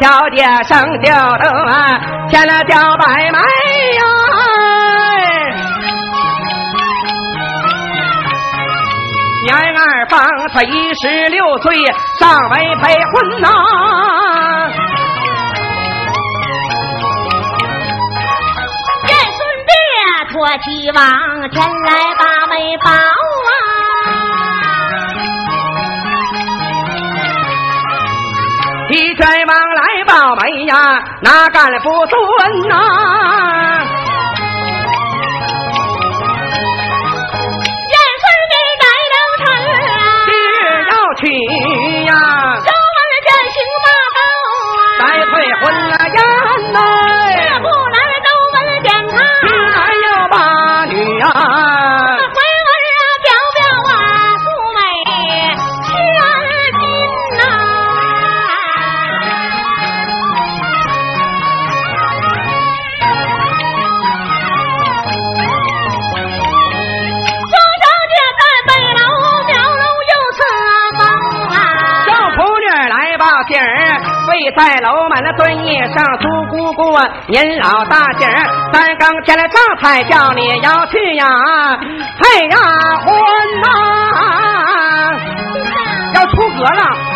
[0.00, 3.38] 小姐生吊灯啊下来叫白眉
[3.96, 4.02] 呀。
[9.42, 11.84] 年二方才一十六岁
[12.18, 13.48] 上门陪婚呐。
[19.06, 19.70] 见孙膑
[20.30, 23.58] 托起王前来把媒宝啊。
[28.90, 29.44] 一拳一
[30.08, 33.77] 倒霉呀哪敢不尊呐？
[74.56, 78.26] 在楼满了，蹲一上，朱姑姑啊，您老大姐，
[78.72, 81.26] 三更天来上菜，叫你要去呀，
[82.18, 82.56] 配呀，
[83.04, 83.12] 婚
[83.62, 83.66] 呐，
[86.14, 87.07] 要出阁了。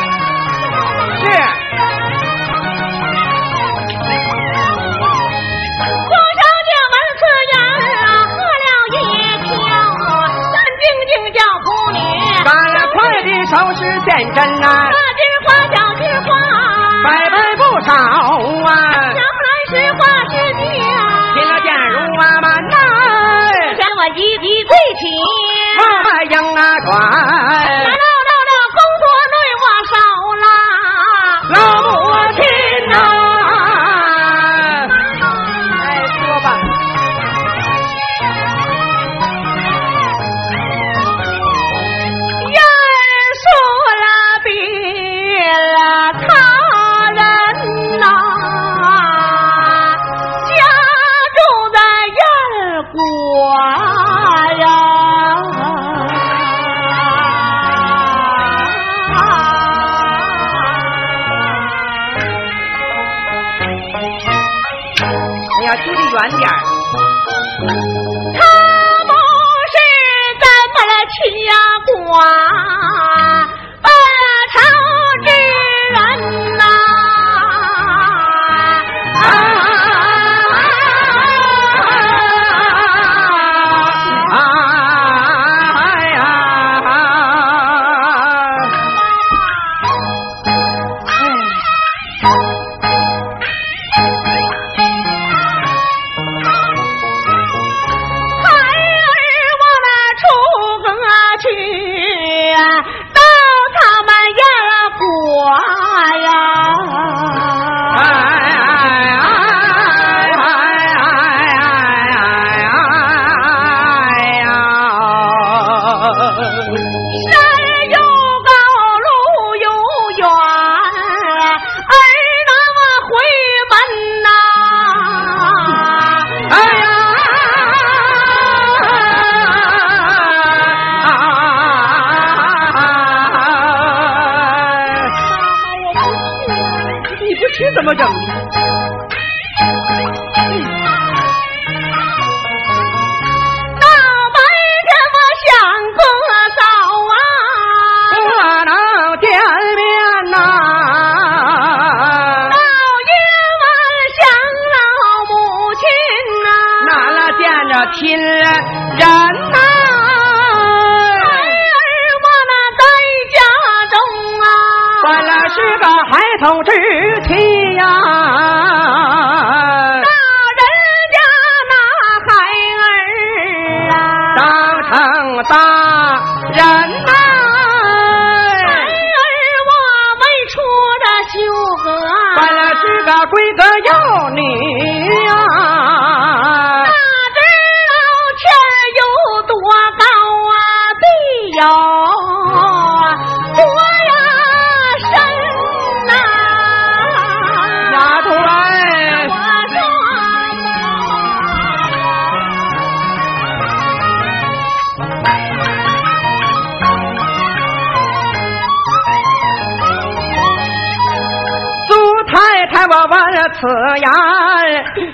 [213.52, 213.66] 此
[213.98, 214.10] 言，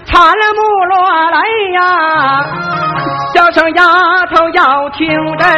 [0.04, 0.22] 参
[0.56, 0.96] 目落
[1.30, 1.38] 来
[1.74, 1.80] 呀！
[3.34, 3.82] 叫声丫
[4.34, 5.48] 头要听真。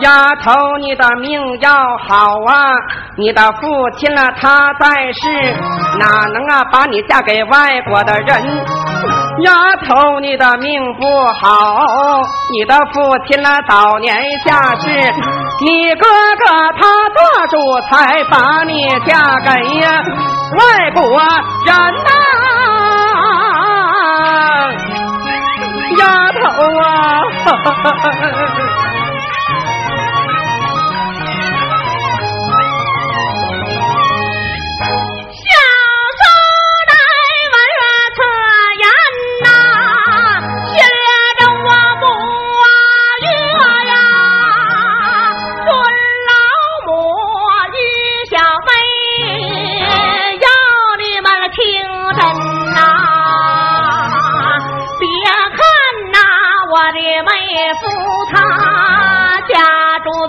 [0.00, 1.70] 丫头，你的命要
[2.08, 2.74] 好啊！
[3.16, 4.28] 你的父亲呢？
[4.40, 5.54] 他在世，
[5.98, 8.64] 哪能啊把你嫁给外国的人？
[9.42, 9.52] 丫
[9.86, 11.06] 头，你的命不
[11.40, 12.20] 好，
[12.52, 14.88] 你的父亲呢早年下世，
[15.64, 16.04] 你哥
[16.38, 16.44] 哥
[16.80, 17.56] 他做主
[17.88, 20.02] 才把你嫁给呀
[20.54, 21.18] 外国
[21.64, 22.10] 人呐！
[25.98, 26.02] 丫
[26.32, 26.40] 头
[26.78, 26.92] 啊！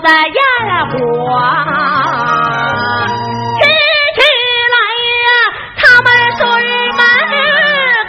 [0.04, 0.36] 在烟
[0.68, 0.94] 了火
[1.32, 1.40] 啊
[4.14, 4.20] 起
[4.74, 4.76] 来
[5.24, 5.26] 呀
[5.78, 6.06] 他们
[6.36, 6.62] 说日
[6.92, 7.00] 本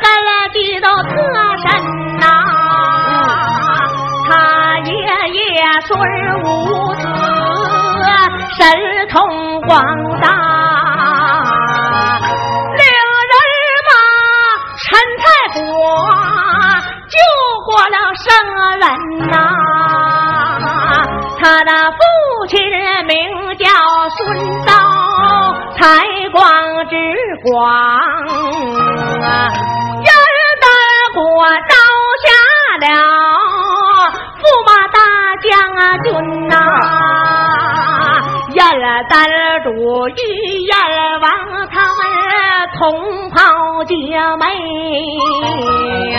[0.01, 1.09] 干了地道特
[1.63, 1.65] 产
[2.19, 2.24] 呐。
[4.27, 4.30] 他
[4.80, 4.92] 爷
[5.30, 5.47] 爷
[5.88, 5.97] 孙
[6.44, 6.45] 无
[6.95, 7.03] 子
[8.57, 8.59] 神
[9.09, 9.15] 通
[9.62, 9.81] 广
[10.19, 10.27] 大
[12.75, 12.83] 领
[13.31, 13.33] 人
[13.88, 13.92] 马
[14.83, 15.63] 陈泰国
[17.07, 17.15] 救
[17.65, 18.27] 过了圣
[18.80, 18.83] 人
[19.31, 19.64] 呐
[21.45, 22.00] 他的父
[22.47, 22.59] 亲
[23.06, 23.15] 名
[23.56, 23.69] 叫
[24.09, 24.73] 孙道，
[25.78, 26.42] 才光
[26.90, 26.95] 之
[27.44, 27.54] 光
[29.21, 29.54] 啊，
[30.02, 30.09] 燕
[30.59, 30.66] 丹
[31.14, 31.21] 果
[31.69, 31.75] 招
[32.23, 32.25] 下
[32.81, 32.83] 了
[34.42, 34.97] 驸马大
[35.44, 35.45] 将
[36.02, 36.07] 军
[36.47, 36.52] 呐，
[38.54, 38.59] 燕
[39.07, 39.14] 丹
[39.61, 39.69] 主
[40.07, 40.11] 与
[40.64, 40.73] 燕
[41.21, 41.23] 王
[41.71, 42.02] 他们
[42.80, 43.37] 同袍
[43.83, 43.94] 姐
[44.40, 44.44] 妹
[46.11, 46.16] 呀。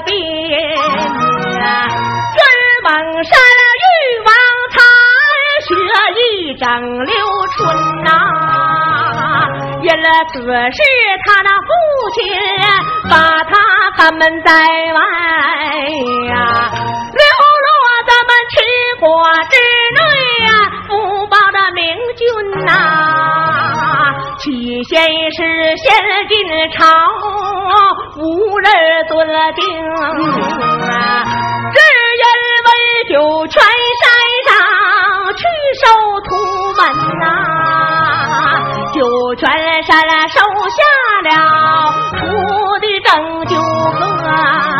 [0.00, 0.10] 边
[1.60, 1.88] 呀，
[2.34, 2.40] 玉
[2.84, 2.90] 王
[3.24, 3.32] 山，
[3.78, 3.84] 玉
[4.24, 4.28] 王
[4.72, 4.76] 才，
[5.66, 5.70] 雪
[6.16, 6.20] 一
[6.56, 6.64] 正
[7.04, 7.12] 留
[7.56, 7.60] 春
[8.04, 8.06] 呐。
[9.82, 10.46] 原来只是
[11.26, 11.68] 他那父
[12.14, 12.22] 亲
[13.10, 13.50] 把他
[13.98, 15.00] 咱们在外
[16.28, 16.34] 呀，
[17.12, 17.22] 流
[17.64, 17.68] 落
[18.06, 18.54] 咱们齐
[19.00, 19.04] 国
[19.50, 19.54] 之
[19.98, 20.00] 内
[20.46, 20.48] 呀，
[20.88, 21.80] 不报的明
[22.16, 22.20] 君
[22.64, 22.70] 呐。
[24.42, 24.98] 起先
[25.30, 25.38] 是
[25.76, 25.86] 先
[26.28, 26.34] 进
[26.72, 26.82] 朝，
[28.18, 28.66] 无人
[29.06, 29.10] 尊
[29.54, 29.62] 敬，
[31.72, 31.78] 只
[32.18, 32.24] 因
[32.66, 32.68] 为
[33.08, 33.14] 九
[33.46, 33.62] 泉
[34.00, 34.04] 山
[34.48, 34.50] 上
[35.36, 35.40] 去
[35.80, 35.82] 守
[36.24, 36.30] 土
[36.76, 36.80] 门
[37.20, 37.22] 呐，
[38.92, 38.98] 九
[39.36, 39.42] 泉。
[39.84, 40.78] 山收下
[41.24, 41.28] 了
[42.12, 42.20] 土
[42.80, 43.10] 地正
[43.46, 43.50] 九
[43.98, 44.71] 个。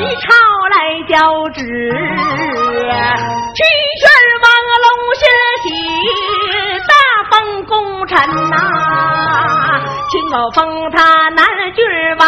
[0.00, 0.32] 一朝
[0.70, 0.76] 来
[1.08, 1.62] 交旨，金
[4.00, 4.46] 雀儿王
[4.80, 5.22] 龙学
[5.62, 5.68] 喜，
[6.88, 6.92] 大
[7.30, 7.32] 封
[7.66, 8.16] 功臣
[8.48, 8.54] 呐，
[10.10, 11.84] 金某封他南郡
[12.18, 12.26] 王，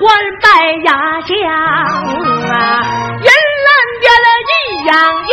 [0.00, 0.48] 官拜
[0.84, 1.84] 牙将啊。
[3.20, 3.28] 人
[3.64, 3.68] 南
[4.00, 4.52] 边了阴
[4.86, 5.30] 阳院，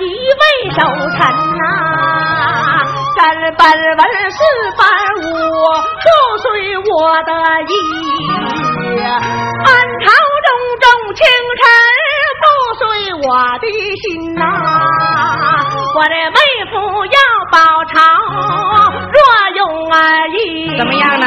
[0.00, 0.02] 一
[0.40, 0.78] 位守
[1.10, 1.18] 臣
[1.58, 1.60] 呐，
[3.14, 3.16] 三
[3.56, 4.00] 班文
[4.32, 4.38] 四
[4.78, 4.80] 班
[5.18, 5.20] 五，
[6.02, 6.06] 都
[6.38, 6.46] 随
[6.78, 6.82] 我
[7.24, 7.32] 的
[7.68, 7.70] 意。
[9.64, 9.68] 安
[10.00, 10.06] 朝
[10.46, 10.48] 中
[10.80, 11.24] 众清
[11.58, 11.62] 晨。
[12.40, 12.44] 不
[12.78, 12.82] 遂
[13.14, 13.26] 我
[13.58, 13.66] 的
[14.02, 14.42] 心呐，
[15.96, 16.38] 我的妹
[16.70, 16.74] 夫
[17.06, 17.18] 要
[17.50, 17.96] 保朝，
[19.12, 19.18] 若
[19.56, 19.60] 用
[19.92, 20.78] 而已。
[20.78, 21.26] 怎么样呢？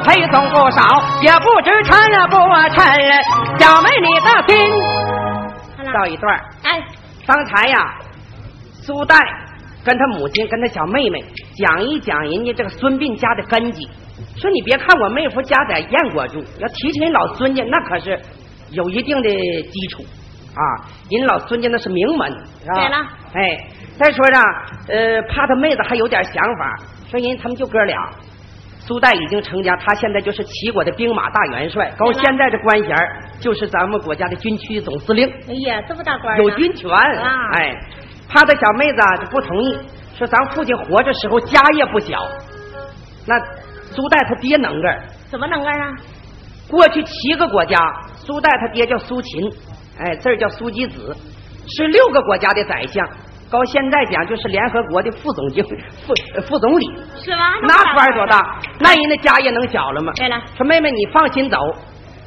[0.00, 0.82] 配送不少，
[1.22, 2.36] 也不知沉了不
[2.74, 2.84] 沉。
[3.58, 4.56] 小妹，你的心。
[5.92, 6.80] 到一段哎，
[7.26, 7.98] 刚才呀，
[8.72, 9.16] 苏代
[9.84, 11.18] 跟他母亲跟他小妹妹
[11.56, 13.88] 讲一讲人家这个孙膑家的根基，
[14.36, 18.20] 说你别看我妹夫家在燕国住，要提起人老孙家，那可是
[18.70, 20.04] 有一定的基础
[20.54, 20.62] 啊。
[21.10, 22.30] 人老孙家那是名门，
[22.62, 22.74] 是吧？
[22.74, 22.96] 对了。
[23.32, 23.66] 哎，
[23.98, 24.38] 再说呢，
[24.88, 26.76] 呃，怕他妹子还有点想法，
[27.10, 27.98] 说人他们就哥俩。
[28.90, 32.96] 苏代已经成家，他现在就是齐国的兵马大元帅，高现在的官衔
[33.38, 35.32] 就是咱们国家的军区总司令。
[35.46, 37.52] 哎呀，这么大官有军权啊！
[37.54, 37.72] 哎，
[38.28, 39.78] 他的小妹子就不同意，
[40.18, 42.26] 说咱父亲活着时候家业不小。
[43.28, 43.38] 那
[43.92, 45.04] 苏代他爹能干？
[45.30, 45.96] 怎么能干啊？
[46.68, 47.78] 过去七个国家，
[48.16, 49.48] 苏代他爹叫苏秦，
[50.00, 51.16] 哎，这叫苏姬子，
[51.68, 53.08] 是六个国家的宰相。
[53.50, 57.54] 到现在讲就是联合国的副总经副副总理，是吗？
[57.62, 58.40] 那官多大？
[58.78, 60.12] 那人的家业能小了吗？
[60.14, 61.58] 对了，说妹妹你放心走，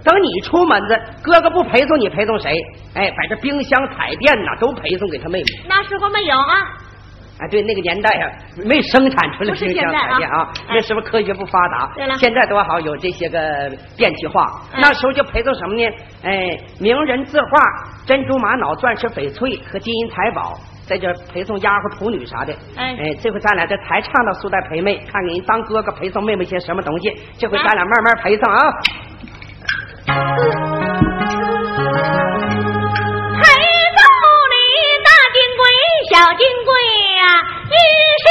[0.03, 2.53] 等你出门子，哥哥不陪送你陪送谁？
[2.94, 5.46] 哎，把这冰箱彩电呐都陪送给他妹妹。
[5.68, 6.56] 那时候没有啊。
[7.39, 8.30] 哎，对，那个年代啊，
[8.65, 10.51] 没生产出来冰箱彩电啊。
[10.68, 11.92] 那时候科学不发达。
[11.96, 14.46] 对了，现在多好，有这些个电气化。
[14.77, 15.89] 那时候就陪送什么呢？
[16.24, 17.48] 哎，名人字画、
[18.06, 20.60] 珍珠玛瑙、钻石翡翠和金银财宝。
[20.93, 27.09] 在这陪送丫鬟仆女啥的，哎哎，这回咱俩这才唱到苏代陪妹，看看人当哥哥陪送妹妹些什么东西。
[27.35, 28.59] 这回咱俩慢慢陪送啊。
[30.05, 30.13] 陪
[33.41, 34.05] 送
[34.53, 34.55] 你
[35.01, 35.65] 大金龟、
[36.12, 36.69] 小金龟
[37.17, 37.41] 呀，
[37.73, 37.75] 一
[38.21, 38.25] 是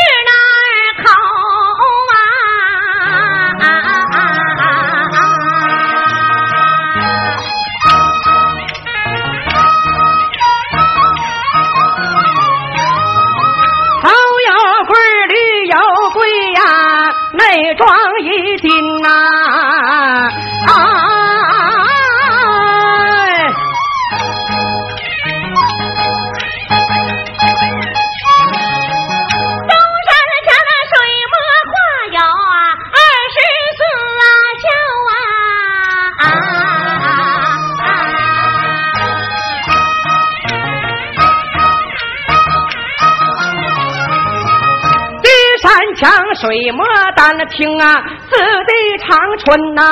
[46.53, 46.85] 水墨。
[47.17, 49.83] 单听啊，四季长春呐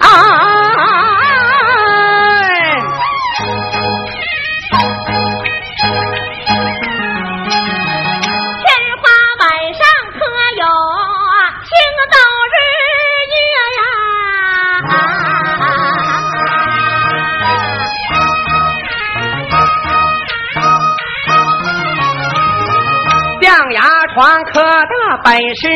[0.00, 0.04] 啊！
[0.04, 1.03] 创
[25.24, 25.68] 本事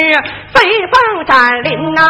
[0.52, 0.60] 飞
[0.92, 2.02] 凤展林呐！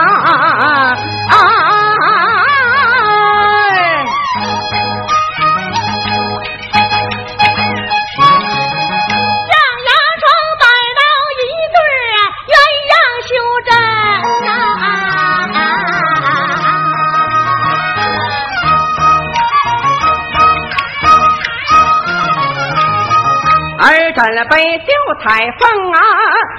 [23.81, 24.87] 儿枕了杯秀
[25.23, 26.01] 才凤啊，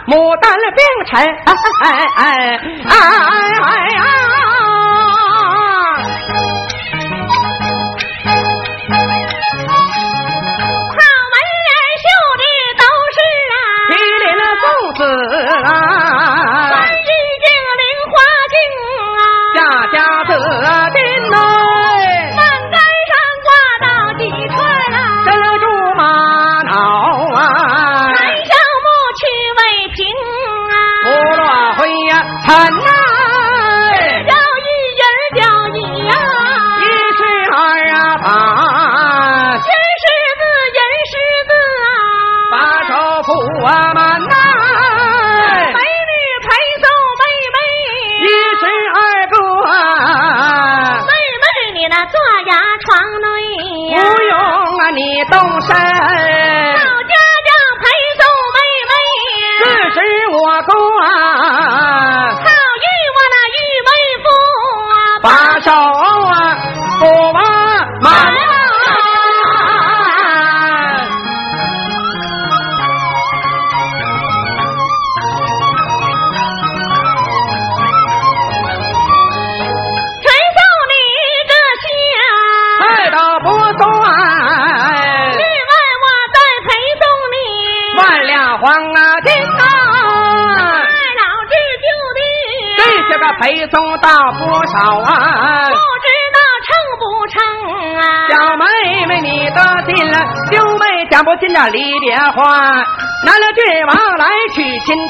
[0.09, 1.87] 牡丹的病臣哎哎
[2.17, 2.27] 哎
[2.89, 2.97] 哎哎
[3.29, 3.88] 哎哎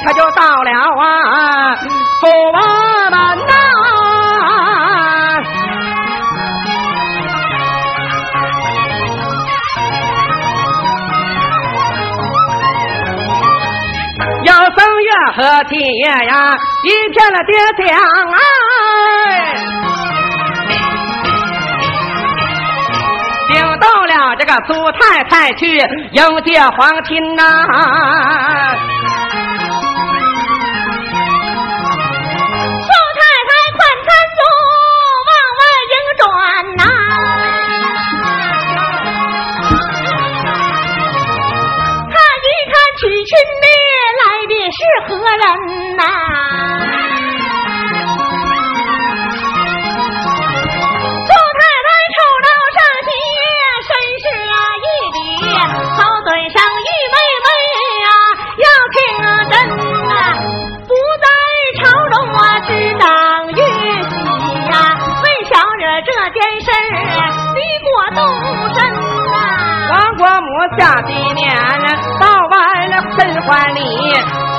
[0.05, 1.75] 他就到了啊，
[2.21, 2.59] 驸马
[3.09, 3.15] 们
[3.47, 3.53] 呐，
[14.45, 16.31] 有正月和七月呀。
[16.81, 17.51] 一片了爹
[17.85, 17.87] 娘
[18.31, 18.37] 哎，
[23.49, 25.77] 领到了这个苏太太去
[26.13, 27.43] 迎接皇亲呐。
[44.71, 44.77] 是
[45.07, 45.43] 何人
[45.97, 46.07] 呐、啊？
[51.25, 52.77] 祝太太丑陋上
[53.07, 53.11] 街，
[53.87, 54.53] 身是啊
[54.85, 55.17] 一礼，
[55.97, 57.47] 好嘴上玉妹妹、
[58.05, 58.11] 啊，
[58.63, 58.97] 要听
[59.49, 59.53] 真
[60.07, 60.13] 啊，
[60.87, 61.25] 不在
[61.79, 63.03] 朝中啊，只当
[63.49, 63.51] 玉
[64.09, 64.11] 玺
[64.69, 64.73] 呀，
[65.23, 66.73] 为小女这件事儿
[67.55, 68.17] 立过动
[68.75, 68.77] 身
[69.33, 69.35] 啊。
[69.89, 71.43] 王国母下地年，
[72.19, 73.79] 到外了身怀里。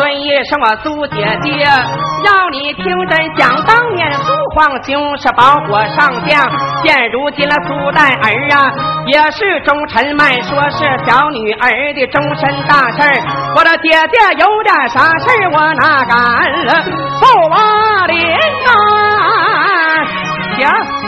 [0.00, 6.50] 尊一声我苏姐姐，要你听真想当年苏皇兄是保国上将，
[6.82, 8.72] 现如今了苏代儿啊，
[9.08, 13.02] 也是忠臣卖说是小女儿的终身大事
[13.54, 16.16] 我的姐姐有点啥事我哪敢
[16.64, 16.82] 了
[17.20, 18.24] 不往里
[18.64, 18.72] 啊？
[20.56, 20.99] 行。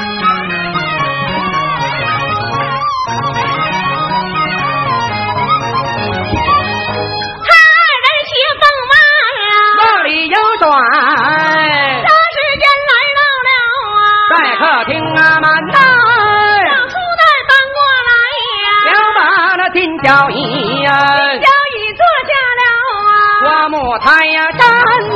[20.02, 22.62] 把那金交椅呀，金交椅坐下了
[23.08, 24.60] 啊，花木台呀站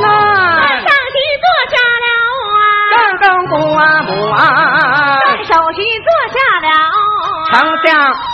[0.01, 0.07] 呐，
[0.79, 2.07] 上席坐下了
[2.55, 4.39] 啊，正中不啊不啊，
[5.25, 6.35] 正首席坐下
[6.67, 6.67] 了，
[7.51, 7.87] 丞相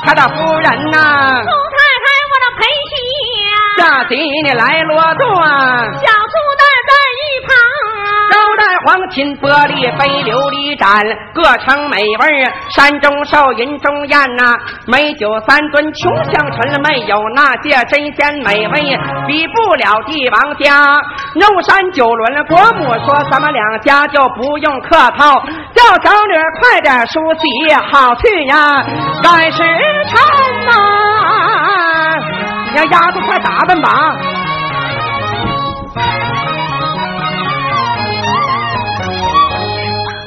[0.06, 0.98] 他的夫人呐，
[1.44, 2.94] 苏太太我的陪席
[3.50, 5.24] 呀，下席你来落座。
[8.86, 14.54] 黄金玻璃杯琉璃盏，各成美味山中寿，银中宴呐，
[14.88, 20.94] 美酒三顿，穷乡村没有那些真鲜美味，比不了帝王家。
[21.36, 25.42] 肉山九轮，国母说咱们两家就不用客套，
[25.74, 28.84] 叫小女快点梳洗好去呀，
[29.24, 30.14] 赶时辰
[30.66, 30.72] 呐！
[32.76, 34.16] 让丫头快打扮吧。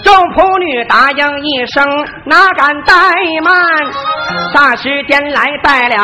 [0.06, 1.84] 众仆女答应一声，
[2.26, 3.52] 哪敢怠慢？
[4.54, 5.96] 霎时间来带了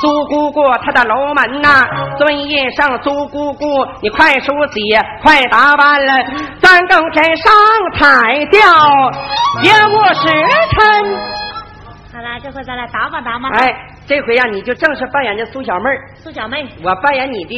[0.00, 1.86] 苏姑姑她的楼门呐，
[2.18, 4.80] 尊一声苏姑姑，你快梳洗，
[5.22, 6.12] 快打扮了，
[6.60, 7.52] 咱更天上
[7.94, 8.60] 台吊
[9.62, 10.26] 业务时
[10.74, 11.14] 辰。
[12.12, 13.52] 好了，这回咱俩打扮打扮。
[13.52, 13.72] 哎，
[14.08, 15.98] 这回呀，你就正式扮演这苏小妹儿。
[16.16, 17.54] 苏小妹，我扮演你的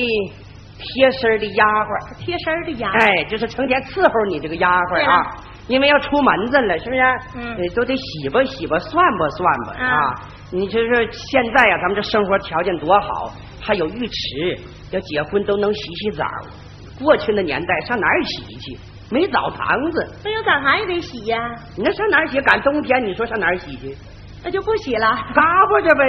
[0.76, 2.18] 贴身的丫鬟。
[2.18, 2.90] 贴身的丫。
[2.90, 5.24] 哎，就是成天伺候你这个丫鬟啊。
[5.68, 7.02] 因为要出门子了，是不是？
[7.36, 10.14] 嗯，都得洗吧洗吧，涮吧涮吧啊！
[10.50, 14.58] 你就是现在呀，咱们这生活条件多好，还有浴池，
[14.90, 16.26] 要结婚都能洗洗澡。
[16.98, 18.78] 过去那年代上哪儿洗去？
[19.10, 21.38] 没澡堂子，没有澡堂也得洗呀。
[21.76, 22.40] 你那上哪儿洗？
[22.40, 23.96] 赶冬天，你说上哪儿洗去？
[24.44, 26.04] 那就不洗了，嘎巴着呗。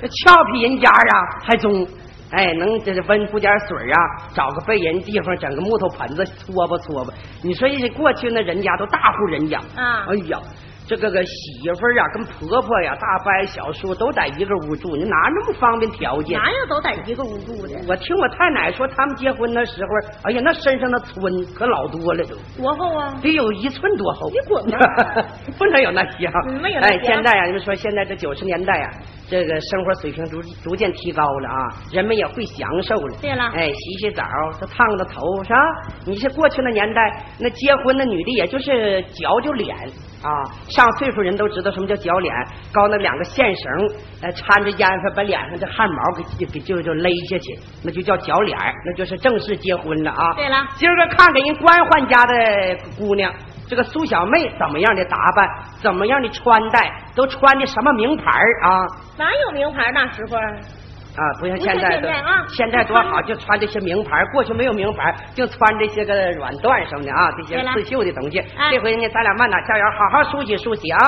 [0.00, 1.86] 这俏皮人家啊，还中。
[2.30, 3.98] 哎，能这是温出点水啊？
[4.34, 7.12] 找个背人地方，整个木头盆子搓吧搓吧。
[7.42, 10.04] 你说这过去那人家都大户人家啊？
[10.08, 10.38] 哎呀，
[10.86, 11.32] 这个个媳
[11.64, 16.38] 妇儿啊，跟婆婆呀，大伯小叔都在一个屋住，你哪那么方便条件？
[16.38, 17.78] 哪有都在一个屋住的？
[17.88, 19.88] 我听我太奶说，他们结婚的时候，
[20.24, 22.36] 哎呀，那身上的村可老多了都。
[22.62, 23.18] 多厚啊？
[23.22, 24.30] 得有一寸多厚。
[24.30, 25.24] 你滚吧！
[25.58, 26.28] 不能有那些。
[26.60, 26.94] 没有那些。
[26.96, 28.90] 哎，现在啊，你们说现在这九十年代啊，
[29.28, 33.16] 这个生活水平逐逐渐提高了啊，人们也会享受了。
[33.20, 33.44] 对了。
[33.54, 34.24] 哎，洗洗澡，
[34.60, 35.58] 这烫个头，是吧？
[36.06, 39.76] 你是过去那年代，那结婚的女的也就是嚼嚼脸。
[40.20, 40.30] 啊，
[40.68, 42.34] 上岁数人都知道什么叫绞脸，
[42.72, 43.72] 搞那两个线绳，
[44.20, 50.34] 呃，缠着烟粉，把脸上这汗毛给给就就勒下去，那就叫绞脸，那就是正式结婚了啊。
[50.34, 53.32] 对了，今儿个看给人官宦家的姑娘，
[53.68, 55.48] 这个苏小妹怎么样的打扮，
[55.82, 58.24] 怎么样的穿戴，都穿的什么名牌
[58.62, 58.86] 啊？
[59.18, 60.38] 哪有名牌那时候？
[60.38, 62.08] 啊，不像现在的，
[62.48, 64.24] 现在多好，就穿这些名牌。
[64.32, 68.40] 过去没有名牌，就穿这些个软缎什么的啊，这些刺绣的东西。
[68.70, 70.98] 这回呢，咱俩慢打加油，好好梳洗梳洗啊。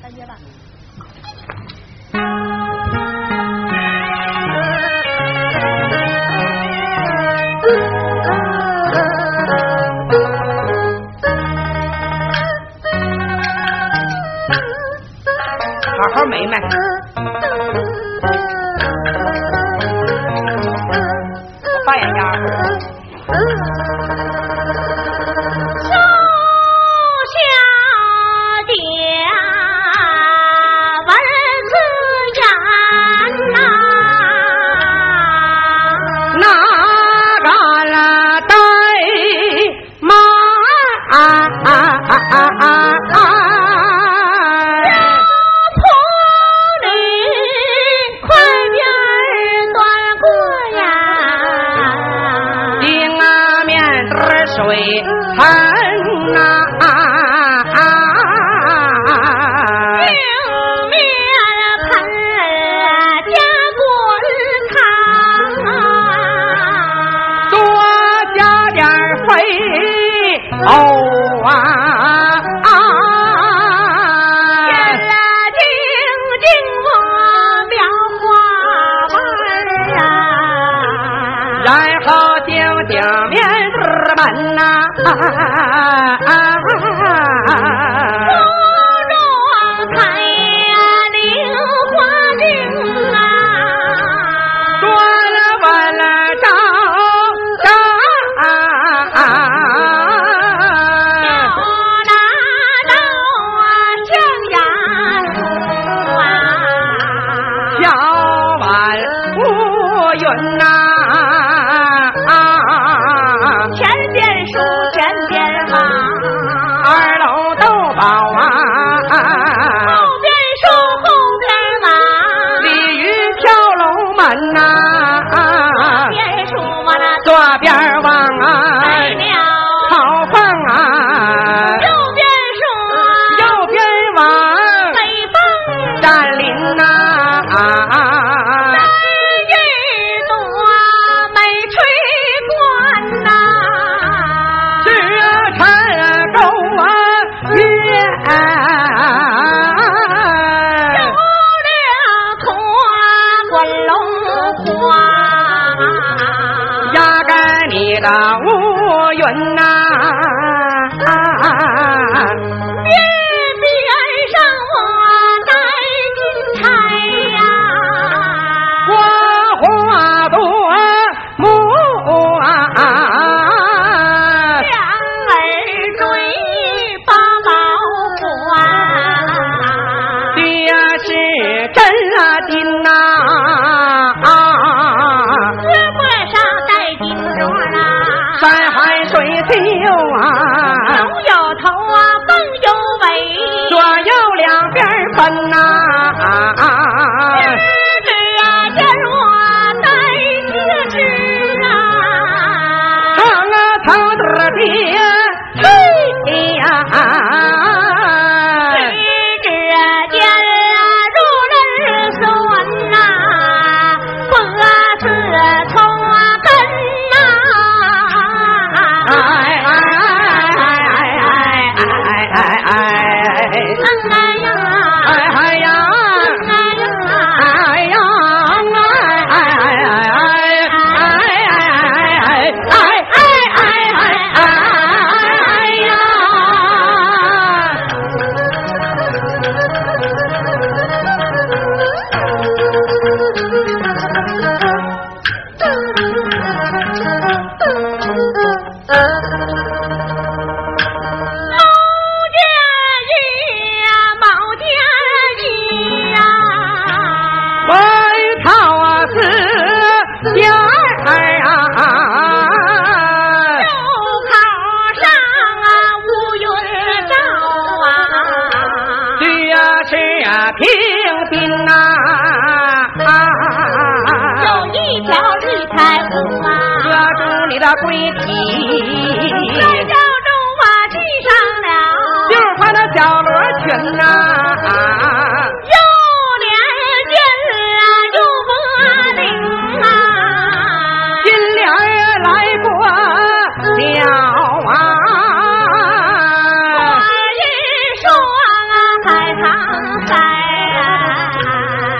[0.00, 0.34] 三姐吧。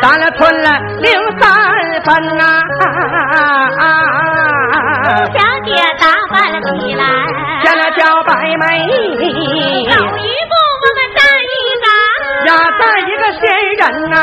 [0.00, 0.68] 存了
[1.00, 1.48] 零三
[2.04, 2.42] 分呐，
[5.34, 7.02] 小姐打扮了起来，
[7.64, 8.62] 见了小白眉，
[9.90, 11.86] 走一步我们站一站，
[12.46, 13.42] 呀，站一个仙
[13.78, 14.14] 人呐。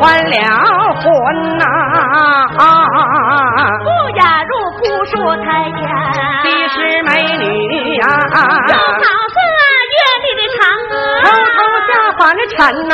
[0.00, 0.34] 还了
[1.00, 1.04] 魂
[1.58, 1.62] 呐，
[3.84, 5.12] 不雅入古树
[5.44, 5.80] 台前，
[6.44, 7.42] 的是美女
[7.96, 8.04] 呀，
[8.68, 9.36] 又好似
[9.94, 10.58] 月里的嫦
[10.90, 12.56] 娥，偷偷下凡的尘
[12.88, 12.92] 呐。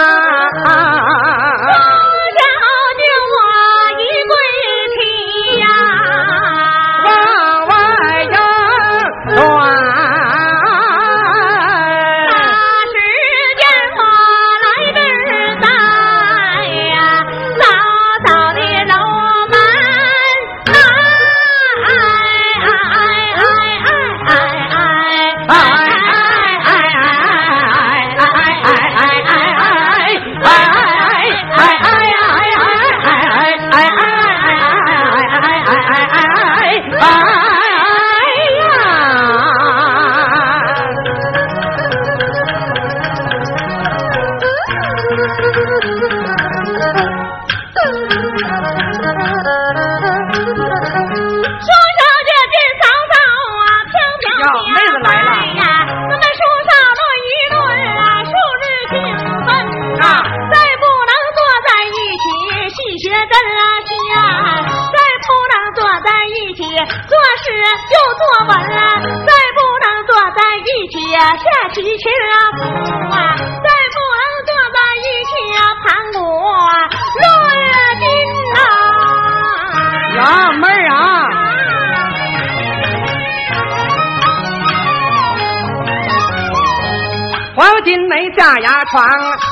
[88.95, 89.03] 下牙床，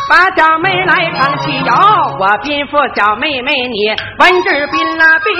[0.08, 1.72] 把小妹来唱起哟！
[2.18, 5.34] 我吩咐小妹妹，你文质彬啦彬，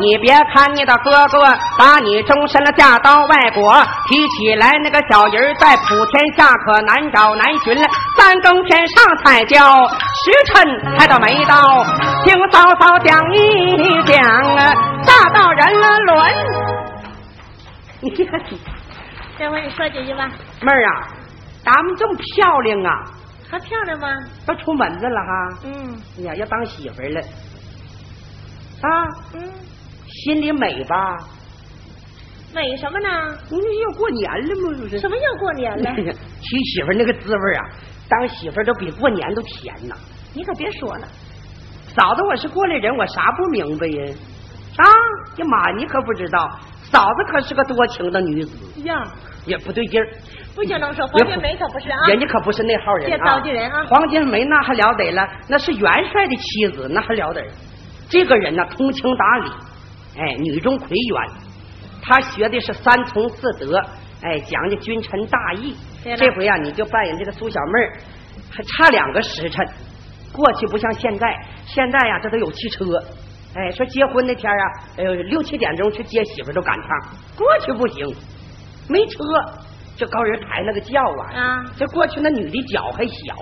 [0.00, 1.44] 你别看你的哥哥
[1.76, 3.74] 把你终身了嫁到外国，
[4.06, 7.76] 提起来那个小人在普天下可难找难寻，
[8.16, 11.84] 三更天上才叫时辰还到没到，
[12.24, 14.22] 听嫂嫂讲一讲
[14.56, 14.72] 啊，
[15.04, 16.32] 大道人了轮。
[18.00, 18.40] 你看，
[19.36, 20.24] 这回你说几句吧，
[20.60, 21.17] 妹儿啊。
[21.70, 23.04] 咱们这么漂亮啊，
[23.50, 24.08] 还漂亮吗？
[24.46, 25.58] 都出门子了哈。
[25.64, 25.96] 嗯。
[26.18, 27.20] 哎呀，要当媳妇了
[28.80, 29.04] 啊。
[29.34, 29.42] 嗯。
[30.06, 31.18] 心里美吧？
[32.54, 33.08] 美什么呢？
[33.50, 34.78] 你要过年了吗？
[34.80, 34.98] 不是。
[34.98, 35.92] 什么要过年了？
[36.40, 37.68] 娶媳妇那个滋味啊，
[38.08, 39.94] 当媳妇都比过年都甜呐。
[40.32, 41.06] 你可别说了，
[41.94, 44.14] 嫂子，我是过来人，我啥不明白呀？
[44.78, 44.84] 啊
[45.36, 46.48] 呀妈，你可不知道，
[46.90, 48.80] 嫂子可是个多情的女子。
[48.84, 49.04] 呀。
[49.46, 50.08] 也不对劲儿。
[50.58, 53.84] 不行，能说黄金梅可不是啊，人家可不是那号人啊，别糟践人啊！
[53.84, 57.40] 黄金梅那还了得了，那是元帅的妻子，那还了得。
[58.10, 59.50] 这个人呢，通情达理，
[60.18, 61.32] 哎，女中魁元，
[62.02, 63.78] 他学的是三从四德，
[64.20, 65.76] 哎，讲究君臣大义。
[66.16, 67.92] 这回啊，你就扮演这个苏小妹儿，
[68.50, 69.64] 还差两个时辰。
[70.32, 72.84] 过去不像现在，现在呀，这都有汽车，
[73.54, 74.64] 哎，说结婚那天啊，
[74.96, 76.88] 哎呦，六七点钟去接媳妇都赶趟。
[77.36, 78.12] 过去不行，
[78.88, 79.22] 没车。
[79.98, 81.02] 这高人抬那个轿
[81.34, 83.34] 啊，这过去那女的脚还小，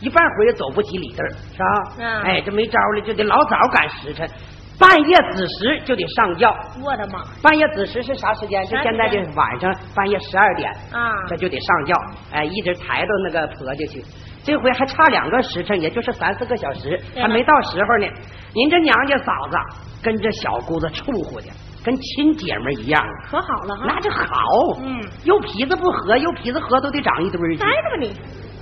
[0.00, 2.22] 一半会也走不起里地儿，是吧？
[2.24, 4.28] 哎，这没招了，就得老早赶时辰，
[4.78, 6.56] 半夜子时就得上轿。
[6.80, 7.24] 我的妈！
[7.42, 8.62] 半夜子时是啥时间？
[8.66, 11.94] 就现在这晚上半夜十二点啊，这就得上轿，
[12.30, 14.00] 哎，一直抬到那个婆家去。
[14.44, 18.06] 这回还差两个时辰，也就是三四个小时，还没到时候呢。
[18.54, 19.56] 您这娘家嫂子
[20.00, 21.48] 跟着小姑子处乎的。
[21.86, 24.24] 跟亲姐们一样，可好了哈，那就好。
[24.82, 27.56] 嗯，又皮子不合，又皮子合都得长一堆儿。
[27.56, 28.12] 待着吧你，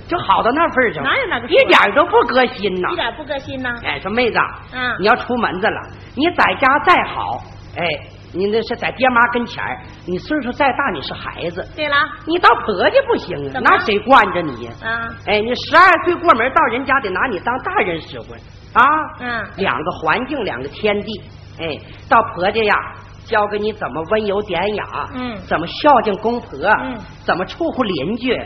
[0.07, 1.03] 就好到那份上。
[1.03, 1.47] 哪有那个？
[1.47, 3.73] 一点都不搁心呐，一点不搁心呐。
[3.83, 4.37] 哎，说妹子，
[4.73, 5.81] 嗯，你要出门子了，
[6.15, 7.41] 你在家再好，
[7.75, 7.83] 哎，
[8.31, 11.67] 你那是在爹妈跟前儿，你岁数再大，你是孩子。
[11.75, 11.95] 对了，
[12.27, 14.71] 你到婆家不行啊，那谁惯着你呀？
[14.83, 18.37] 啊，哎，你十二岁过门到人家得拿你当大人使唤
[18.73, 18.83] 啊。
[19.19, 21.11] 嗯两个环境，两个天地。
[21.57, 21.65] 哎，
[22.09, 22.75] 到婆家呀，
[23.25, 28.39] 教给你怎么温柔典雅，嗯怎么孝敬公婆，嗯怎么处护邻居，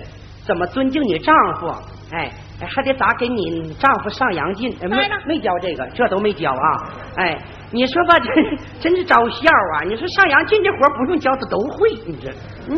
[0.45, 1.67] 怎么尊敬你丈夫，
[2.11, 2.31] 哎。
[2.61, 4.69] 哎，还得咋给你丈夫上阳进？
[4.81, 6.91] 哎没没教这个，这都没教啊！
[7.15, 8.33] 哎，你说吧， 这
[8.81, 9.83] 真是招笑啊！
[9.87, 11.89] 你说上阳进这活儿不用教，他都会。
[12.05, 12.29] 你这，
[12.67, 12.77] 嗯，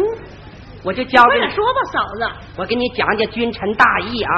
[0.84, 2.32] 我就教给你快点说吧，嫂子。
[2.58, 4.34] 我给你讲讲君臣大义啊，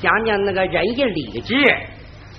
[0.00, 1.54] 讲讲那个仁义礼智、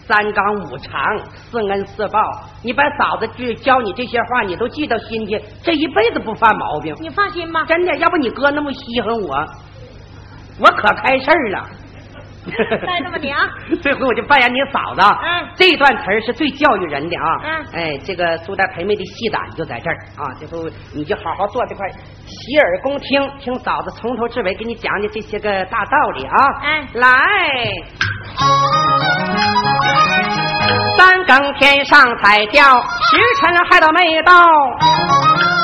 [0.08, 1.04] 三纲五常、
[1.52, 2.20] 四恩四报。
[2.64, 6.96] 你把嫂子这教你这些话，你都记到心去，这一辈子不犯毛病。
[7.00, 9.46] 你放心吧，真的，要不你哥那么稀罕我，
[10.60, 11.66] 我可开事儿了。
[12.86, 13.40] 带着吧你啊！
[13.84, 15.02] 这回我就扮演你嫂子。
[15.02, 17.40] 嗯这段词儿是最教育人的啊。
[17.44, 20.24] 嗯哎，这个苏丹培妹的戏胆就在这儿啊。
[20.40, 21.88] 这回你就好好坐这块，
[22.26, 26.36] 洗耳恭听，听嫂子从头至尾给你讲讲这些个大道理啊。
[26.64, 27.10] 哎来。
[30.98, 34.34] 三更天上彩轿，时辰还到没到。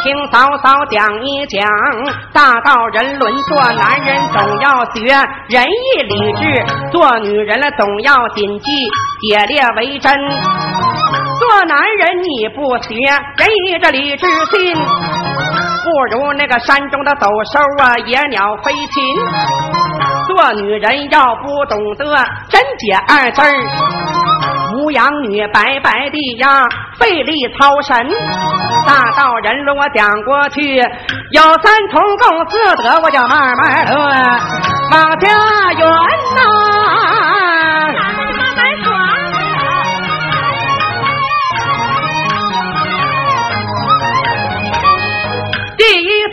[0.04, 1.66] 听嫂嫂讲一讲，
[2.34, 5.06] 大道人伦，做男人总要学
[5.48, 8.72] 仁义礼智，做女人了总要谨记
[9.22, 10.14] 解列为真。
[11.40, 12.96] 做男人你不学
[13.38, 19.04] 仁义这理智信，不如那个山中的走兽啊，野鸟飞禽。
[20.28, 22.06] 做女人要不懂得
[22.50, 23.52] 贞洁二字儿，
[24.74, 26.68] 母养女白白的呀，
[27.00, 28.10] 费力操神。
[28.86, 30.78] 大道人如我讲过去，
[31.32, 33.96] 有三从共四德，我就慢慢的
[34.92, 35.28] 往家
[35.74, 35.88] 园
[36.36, 36.42] 呐、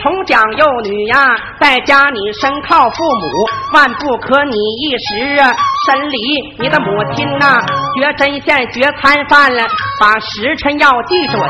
[0.02, 3.26] 从讲幼女呀，在家你身靠父母，
[3.74, 5.52] 万不可你一时啊
[5.86, 6.18] 审理
[6.58, 7.60] 你的母亲呐、
[7.96, 9.62] 学针线学参饭了，
[10.00, 11.40] 把时辰要记准，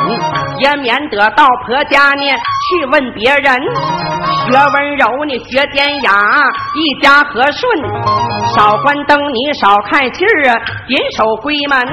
[0.58, 3.56] 也免得到婆家呢去问别人。
[4.46, 6.12] 学温柔你学典雅，
[6.74, 7.62] 一家和顺，
[8.56, 11.86] 少关灯你少看气儿，谨守闺门，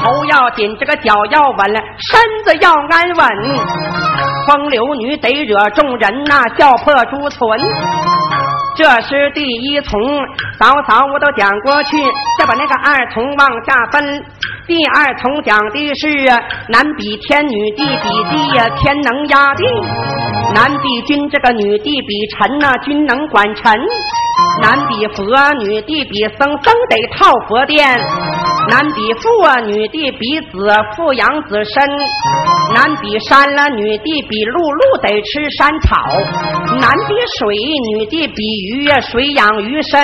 [0.00, 4.13] 头要紧，这个脚要稳了，身子要安稳。
[4.46, 7.38] 风流女得惹众人呐、笑破朱唇。
[8.76, 10.00] 这是第一从，
[10.58, 11.96] 早早我都讲过去，
[12.38, 14.24] 再把那个二从往下分。
[14.66, 16.08] 第二重讲的是
[16.70, 19.64] 男比天，女地比地呀，天能压地；
[20.54, 23.78] 男比君，这个女地比臣呐、君能管臣；
[24.62, 25.22] 男比佛，
[25.58, 27.84] 女地比僧，僧得套佛殿；
[28.70, 30.56] 男比父啊，女地比子，
[30.96, 31.86] 父养子身；
[32.74, 35.94] 男比山了，女地比鹿，鹿得吃山草；
[36.80, 37.54] 男比水，
[37.92, 38.42] 女地比
[38.72, 40.02] 鱼呀，水养鱼身。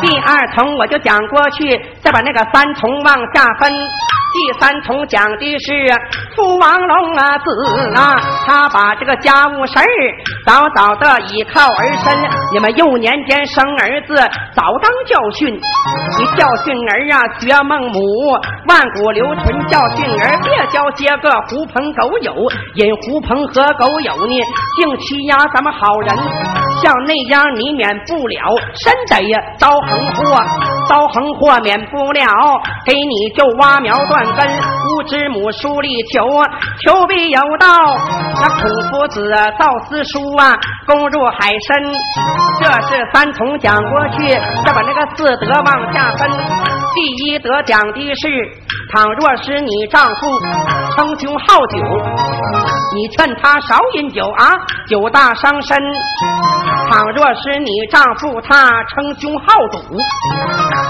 [0.00, 3.71] 第二层我就讲过去，再把那个三重往下分。
[4.32, 5.86] 第三重讲的是
[6.34, 7.50] 父王龙啊子
[7.94, 8.16] 啊，
[8.46, 9.84] 他把这个家务事儿
[10.46, 12.16] 早早的倚靠儿身。
[12.54, 14.16] 你们幼年间生儿子，
[14.54, 15.52] 早当教训。
[16.18, 18.00] 你教训儿啊，学孟母，
[18.66, 22.34] 万古留存教训儿，别交些个狐朋狗友，
[22.76, 24.40] 引狐朋和狗友呢，
[24.76, 26.16] 竟欺压咱们好人。
[26.82, 28.40] 像那样你免不了，
[28.82, 30.42] 真得呀遭横祸，
[30.88, 32.24] 遭横祸免不了，
[32.86, 34.44] 给你就花苗断根，
[34.90, 36.26] 无知母书立求，
[36.80, 37.68] 求必有道。
[38.40, 40.52] 那孔夫子造私书啊，
[40.84, 41.94] 攻入海深。
[42.58, 44.30] 这是三从讲过去，
[44.66, 46.28] 再把那个四德往下分。
[46.92, 48.28] 第一德讲的是，
[48.92, 50.40] 倘若是你丈夫
[50.96, 51.78] 称兄好酒，
[52.96, 54.50] 你劝他少饮酒啊，
[54.88, 55.78] 酒大伤身。
[56.92, 59.78] 倘若是你丈夫他称兄好赌，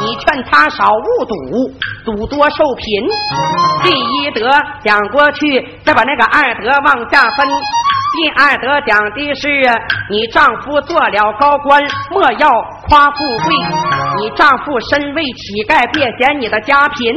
[0.01, 1.73] 你劝他少误赌，
[2.05, 3.09] 赌多受贫。
[3.85, 4.51] 第一德
[4.83, 7.47] 讲过去，再把那个二德往下分。
[8.17, 9.49] 第二德讲的是
[10.11, 11.81] 你丈夫做了高官，
[12.11, 12.51] 莫要
[12.89, 13.55] 夸富贵；
[14.19, 17.15] 你丈夫身为乞丐，别嫌你的家贫。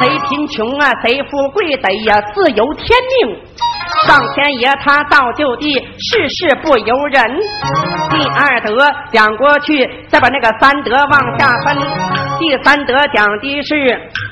[0.00, 2.88] 谁贫穷啊，谁富贵得呀，自由天
[3.20, 3.36] 命。
[4.06, 7.38] 上天爷他造就地，事事不由人。
[8.10, 8.76] 第二德
[9.12, 11.76] 讲过去，再把那个三德往下分。
[12.38, 13.74] 第三德讲的是，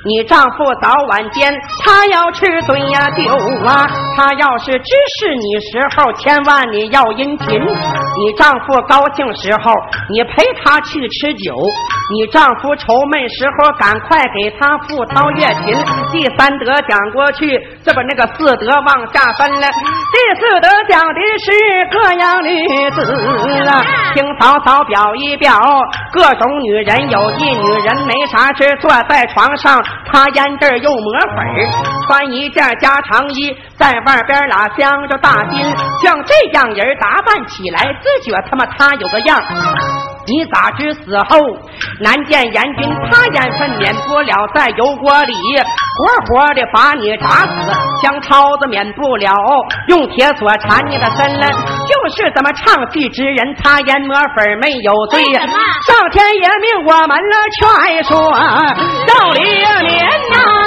[0.05, 1.53] 你丈夫早晚间
[1.85, 3.23] 他要吃醉呀酒
[3.67, 3.87] 啊，
[4.17, 7.61] 他要是指示你时候，千万你要殷勤。
[7.61, 9.73] 你丈夫高兴时候，
[10.11, 11.53] 你陪他去吃酒；
[12.15, 15.75] 你丈夫愁闷时候，赶快给他赴汤月琴。
[16.13, 19.69] 第三德讲过去，再把那个四德往下分了。
[20.13, 21.53] 第四得奖的是
[21.91, 23.85] 各样女子啊，
[24.15, 25.61] 听嫂嫂表一表，
[26.13, 31.37] 各种女人有一女人没啥事坐在床上，擦烟这儿又抹粉
[32.07, 35.61] 穿一件加长衣，在外边拉镶着大金，
[36.03, 39.43] 像这样人打扮起来，自觉他妈他有个样。
[40.27, 41.39] 你咋知死后
[42.01, 42.89] 难见阎君？
[43.11, 45.33] 他烟分免不了在油锅里
[45.99, 47.73] 活活的把你炸死，
[48.03, 49.33] 香抄子免不了
[49.89, 51.47] 用铁锁缠你的身了。
[51.87, 55.23] 就是怎么唱戏之人，擦烟抹粉没有罪。
[55.23, 58.33] 上天爷命我们了，劝说
[59.07, 60.66] 到里年呐。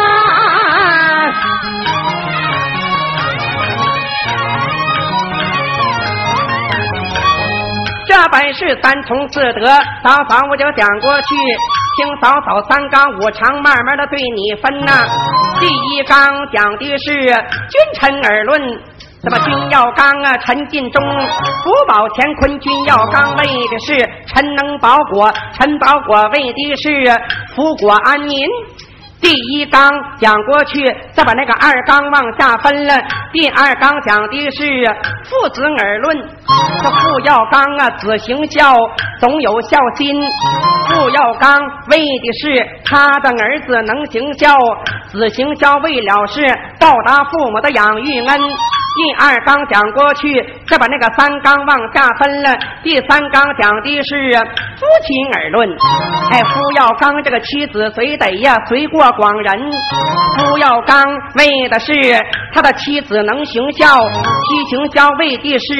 [8.21, 9.65] 这本是三从四德，
[10.03, 11.35] 嫂嫂我就讲过去，
[11.95, 14.91] 听嫂嫂三纲五常慢慢的对你分呐。
[15.57, 16.19] 第一纲
[16.51, 18.61] 讲的是君臣而论，
[19.23, 21.01] 那么君要刚啊，臣尽忠，
[21.63, 22.59] 福保乾坤。
[22.59, 23.97] 君要刚为的是
[24.27, 27.21] 臣能保国，臣保国为的是
[27.55, 28.45] 福国安民。
[29.21, 32.95] 第一纲讲过去，再把那个二纲往下分了。
[33.33, 34.85] 第二纲讲的是
[35.25, 36.17] 父子耳论，
[36.81, 38.73] 这父要刚啊，子行孝，
[39.19, 40.15] 总有孝心。
[40.87, 41.59] 父要刚
[41.91, 44.55] 为的是他的儿子能行孝，
[45.11, 46.41] 子行孝为了是
[46.79, 48.39] 报答父母的养育恩。
[48.99, 50.27] 第二纲讲过去，
[50.67, 52.53] 再把那个三纲往下分了。
[52.83, 54.33] 第三纲讲的是
[54.75, 55.69] 夫妻而论，
[56.31, 59.71] 哎，夫要刚这个妻子随得呀，随过广人。
[60.35, 61.01] 夫要刚
[61.35, 61.93] 为的是
[62.53, 65.75] 他的妻子能行孝，妻行孝为的是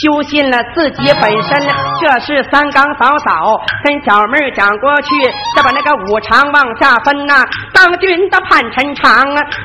[0.00, 1.60] 修信了自己本身。
[2.00, 5.08] 这是三纲嫂嫂跟小妹讲过去，
[5.56, 7.42] 再把那个五常往下分呐。
[7.74, 9.12] 当君的盼臣长，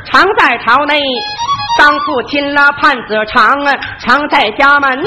[0.05, 0.99] 常在朝内。
[1.79, 4.97] 当父亲了盼子长啊，常在家门；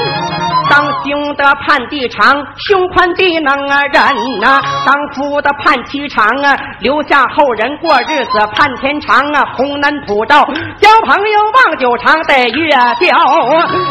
[0.69, 4.03] 当兄的盼弟长，胸宽地能啊忍
[4.41, 10.45] 呐；当夫的盼妻长啊，留下后人过日子；盼天长啊，红男普照；
[10.79, 13.07] 交朋友望酒长，得越交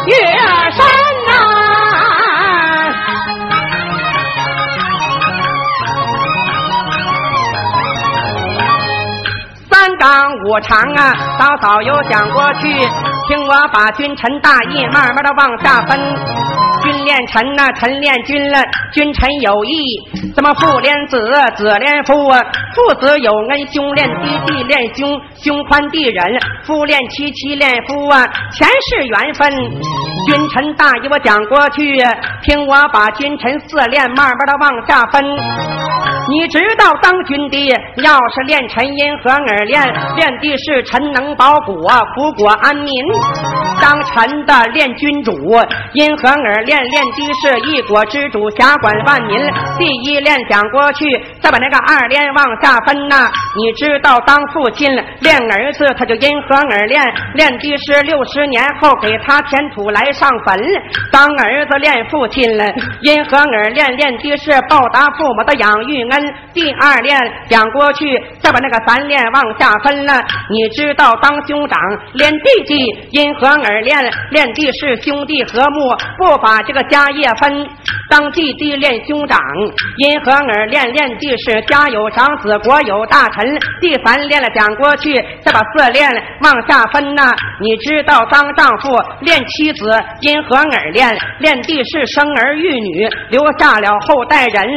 [0.07, 0.15] 越
[0.71, 0.85] 深
[10.01, 10.09] 张
[10.47, 12.73] 五常啊，早早有讲过去，
[13.27, 15.95] 听我把君臣大义慢慢的往下分。
[16.81, 18.59] 君恋臣呐，臣恋君了，
[18.91, 19.79] 君臣有义，
[20.35, 21.21] 怎么父恋子，
[21.55, 22.41] 子恋父啊？
[22.73, 29.51] 父子有恩，兄恋弟，弟恋兄，兄宽弟仁，夫恋妻，妻恋夫啊，前世缘分。
[30.25, 32.01] 君臣大义我讲过去，
[32.41, 35.23] 听我把君臣四恋慢慢的往下分。
[36.31, 39.83] 你知道当君的要是练臣因何而恋？
[40.15, 41.75] 恋的是臣能保国，
[42.15, 43.03] 福国安民。
[43.81, 45.33] 当臣的练君主，
[45.93, 49.37] 因何而练练的是一国之主，辖管万民。
[49.77, 51.05] 第一练讲过去，
[51.41, 53.29] 再把那个二练往下分呐。
[53.57, 57.03] 你知道当父亲练儿子，他就因何而练，
[57.33, 60.63] 练的是六十年后给他填土来上坟。
[61.11, 62.63] 当儿子练父亲了，
[63.01, 66.07] 因何而练练的是报答父母的养育。
[66.11, 66.20] 恩
[66.53, 67.19] 第二练
[67.49, 70.23] 讲过去，再把那个三练往下分了。
[70.49, 71.79] 你知道当兄长
[72.13, 73.97] 练弟弟，因何而练？
[74.31, 77.67] 练弟是兄弟和睦，不把这个家业分。
[78.11, 79.39] 当弟弟恋兄长，
[79.97, 80.91] 因何而恋？
[80.91, 83.57] 恋弟是家有长子，国有大臣。
[83.79, 87.31] 第三恋了讲过去，再把四恋往下分呐。
[87.61, 88.91] 你知道当丈夫
[89.21, 89.89] 恋妻子，
[90.19, 91.17] 因何而恋？
[91.39, 94.67] 恋弟是生儿育女，留下了后代人。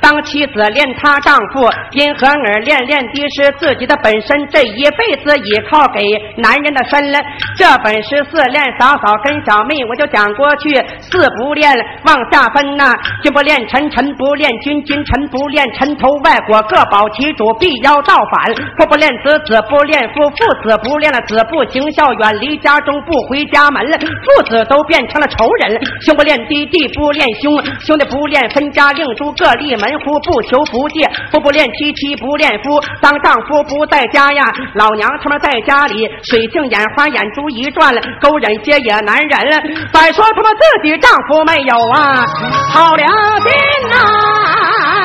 [0.00, 0.90] 当妻子恋。
[1.00, 2.76] 她丈夫因何而恋？
[2.86, 6.02] 恋的是自己的本身，这一辈子依靠给
[6.36, 7.20] 男人的身了。
[7.56, 10.74] 这本是四恋嫂嫂跟小妹，我就讲过去。
[11.00, 11.70] 四不恋
[12.04, 12.76] 往下分
[13.22, 18.54] 君不恋臣，臣不恋君，君臣不恋臣头外国各保其主，必要造反。
[18.78, 23.84] 父不恋子，子不恋父，父子不恋了，子不行孝，远离家中不回家门。
[23.90, 25.78] 父子都变成了仇人。
[26.00, 30.60] 兄不恋弟，弟不恋兄，兄弟不恋分家，另诸各立门户，不求。
[30.70, 32.80] 不借夫不恋妻，妻不恋夫。
[33.00, 39.50] 当丈夫不在家呀，老娘他妈在家里水性眼花，眼珠一转，勾人些也难忍。
[39.92, 42.24] 再说他妈自己丈夫没有啊，
[42.72, 43.04] 好了，
[43.44, 44.99] 兵啊。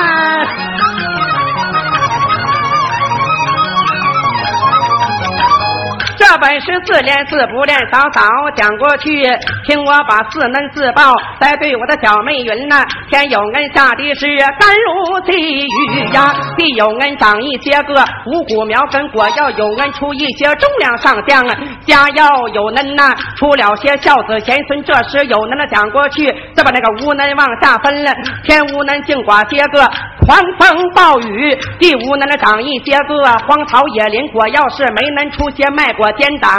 [6.38, 8.22] 本是自练自不练，早早
[8.54, 9.22] 讲过去。
[9.66, 14.26] 听我把四恩自报，再对我的小妹云呐，天有恩下的是
[14.58, 15.68] 甘露地狱
[16.12, 21.46] 呀，地有恩长一些个五谷苗根果，要有恩出一些重量上将，
[21.86, 24.82] 家要有恩呐，出了些孝子贤孙。
[24.84, 28.12] 这时有恩的讲过去，再把那个无能往下分了，
[28.44, 29.80] 天无能净寡些个
[30.26, 36.50] 狂风暴雨，地无能的长一些个荒草野林果，要是没能出些卖果颠挡，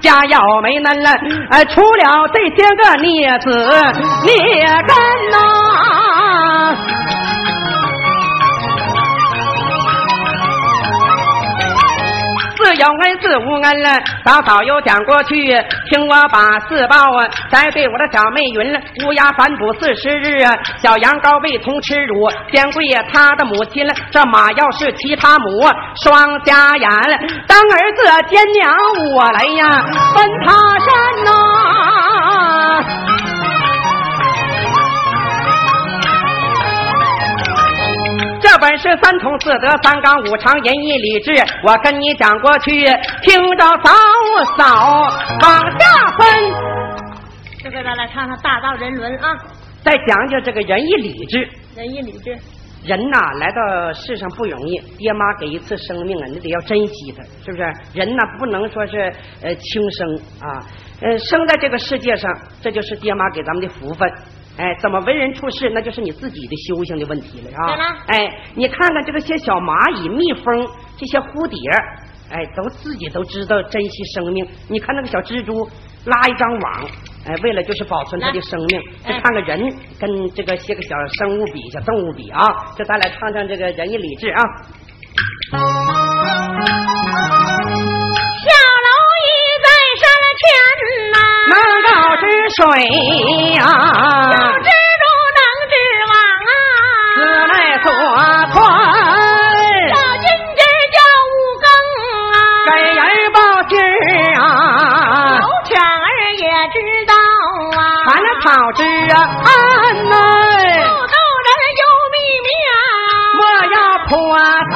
[0.00, 1.10] 家要没能了，
[1.50, 3.50] 哎，除了这些个孽子
[4.24, 4.96] 孽根
[5.30, 5.38] 呐。
[12.74, 15.34] 有恩自无恩了，早早又讲过去，
[15.90, 18.80] 听我把四报啊，再对我的小妹云了。
[19.04, 23.92] 乌鸦反哺四十日啊，小羊羔未同吃乳，先跪他的母亲了。
[24.10, 25.68] 这马要是其他母，
[26.02, 26.88] 双家眼，
[27.46, 28.74] 当儿子见娘
[29.16, 30.88] 我来呀，奔他山
[31.24, 33.01] 呐。
[38.52, 41.32] 这本是三从四德三纲五常仁义礼智，
[41.64, 42.84] 我跟你讲过去，
[43.22, 43.90] 听着嫂
[44.58, 45.00] 嫂
[45.40, 46.26] 往下分。
[47.62, 49.34] 这回咱来唱唱大道人伦啊！
[49.82, 51.48] 再讲讲这个仁义礼智。
[51.74, 52.36] 仁义礼智，
[52.84, 57.62] 人呐，来到世上不容易，爹妈给一次生命啊，你得要珍惜它，是不是？
[57.94, 59.10] 人呐，不能说是
[59.42, 60.14] 呃轻生
[60.46, 60.60] 啊，
[61.00, 62.30] 呃，生在这个世界上，
[62.60, 64.12] 这就是爹妈给咱们的福分。
[64.58, 67.96] 哎，怎么为人处事，那就是你自己的修行的问题了，是吧？
[68.08, 71.58] 哎，你看看这个些小蚂蚁、蜜蜂、这些蝴蝶，
[72.30, 74.46] 哎，都自己都知道珍惜生命。
[74.68, 75.66] 你看那个小蜘蛛
[76.04, 76.84] 拉一张网，
[77.26, 78.82] 哎，为了就是保存它的生命。
[79.02, 82.46] 再看看人跟这个些个小生物比、小动物比啊，
[82.76, 84.42] 这咱俩唱唱这个仁义礼智啊。
[90.42, 91.16] 在山前呐。
[91.48, 91.54] 能
[91.86, 91.88] 够
[92.20, 92.24] 治
[92.56, 92.60] 水
[93.56, 94.68] 呀，有蜘
[95.00, 95.04] 蛛
[95.38, 95.40] 能
[95.70, 95.74] 治
[96.10, 96.14] 网
[96.48, 96.52] 啊，
[97.16, 97.18] 自
[97.48, 97.86] 来做
[98.52, 98.54] 船。
[99.90, 100.24] 小金
[100.56, 100.60] 枝
[100.94, 100.96] 叫
[101.28, 101.32] 五
[101.62, 101.66] 更
[102.32, 102.36] 啊，
[102.66, 103.00] 给人
[103.32, 103.38] 报
[103.68, 104.42] 信儿啊，
[105.40, 106.76] 有犬儿也知
[107.06, 107.12] 道
[107.78, 108.80] 啊，俺那草枝
[109.12, 109.14] 啊。
[109.44, 109.50] 安
[110.08, 110.82] 呐，不
[111.12, 111.16] 斗
[111.46, 111.82] 人有
[112.12, 112.74] 秘密啊，
[113.38, 113.42] 我
[113.74, 113.76] 要
[114.08, 114.12] 破
[114.72, 114.74] 它，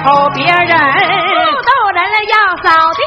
[0.00, 0.50] 就别瞅
[1.92, 2.40] 别人要。
[2.62, 3.00] 扫地，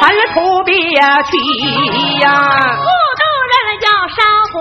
[0.00, 2.28] 尘土别去呀！
[2.76, 2.88] 不
[3.20, 4.18] 斗人要烧
[4.52, 4.58] 火，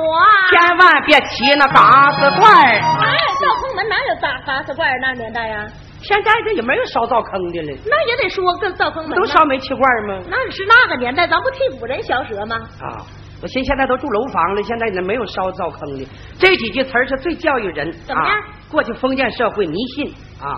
[0.52, 2.76] 千万别提那嘎子罐儿。
[2.76, 5.00] 哎，灶坑门哪有嘎嘎子罐儿？
[5.02, 5.66] 那年代呀，
[6.04, 7.78] 现在这也没有烧灶坑的了。
[7.88, 9.18] 那也得说个灶坑门。
[9.18, 10.24] 都烧煤气罐吗？
[10.30, 12.56] 那是那个年代，咱不替古人嚼舌吗？
[12.82, 13.02] 啊，
[13.42, 16.08] 我寻现在都住楼房了，现在也没有烧灶坑的。
[16.38, 17.92] 这几句词儿是最教育人。
[18.06, 18.38] 怎么样？
[18.70, 20.54] 过去封建社会迷信啊，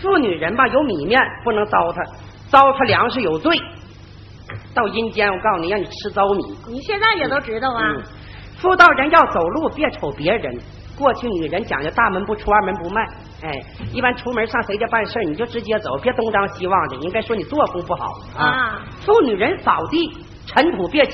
[0.00, 2.06] 妇女人吧有米面不能糟蹋。
[2.48, 3.56] 糟蹋粮食有罪，
[4.72, 6.56] 到阴间我告诉你，让你吃糟米。
[6.68, 7.82] 你现在也都知道啊。
[8.58, 10.56] 妇道人要走路，别瞅别人。
[10.96, 13.02] 过去女人讲究大门不出，二门不迈。
[13.42, 13.52] 哎，
[13.92, 16.96] 一般出门上谁家办事你就直接走，别东张西望的。
[16.96, 18.80] 应该说你作风不好啊。
[19.04, 20.10] 妇女人扫地，
[20.46, 21.12] 尘土别起。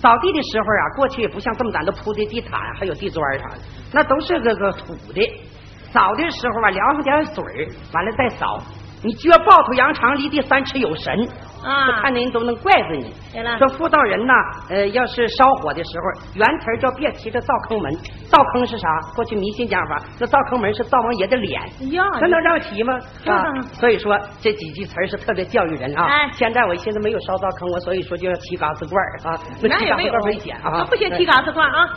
[0.00, 3.58] 扫地的时候啊，过去也不像这么咱都铺的地毯，还有地砖啥的，
[3.92, 5.45] 那都是个个土的。
[5.96, 7.42] 扫的时候吧，凉上点水
[7.94, 8.58] 完了再扫。
[9.02, 11.14] 你撅抱头扬长，离地三尺有神
[11.62, 12.00] 啊！
[12.02, 13.14] 看见人都能怪着你。
[13.58, 14.32] 说妇道人呐，
[14.68, 17.92] 呃，要是烧火的时候，原词叫别提这灶坑门。
[18.28, 18.88] 灶坑是啥？
[19.14, 21.60] 过去迷信讲法，那灶坑门是灶王爷的脸。
[21.92, 22.94] 呀，这能让提吗？
[23.26, 23.44] 啊，
[23.74, 26.04] 所以说这几句词是特别教育人啊。
[26.04, 29.38] 哎，现在我现在没有烧灶坑，我所以说就要提嘎子罐啊。
[29.62, 30.84] 那提嘎子罐危险啊！
[30.84, 31.88] 不行，提嘎子罐啊。